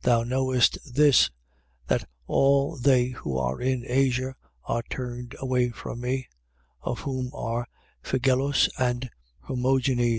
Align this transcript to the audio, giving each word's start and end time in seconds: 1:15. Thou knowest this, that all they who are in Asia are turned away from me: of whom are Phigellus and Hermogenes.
1:15. 0.00 0.02
Thou 0.02 0.22
knowest 0.24 0.94
this, 0.94 1.30
that 1.86 2.04
all 2.26 2.76
they 2.76 3.06
who 3.06 3.38
are 3.38 3.62
in 3.62 3.82
Asia 3.88 4.36
are 4.64 4.82
turned 4.90 5.34
away 5.38 5.70
from 5.70 6.02
me: 6.02 6.28
of 6.82 6.98
whom 6.98 7.30
are 7.32 7.66
Phigellus 8.02 8.68
and 8.78 9.08
Hermogenes. 9.48 10.08